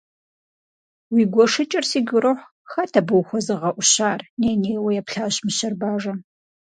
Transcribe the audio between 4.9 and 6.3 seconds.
еплъащ мыщэр бажэм.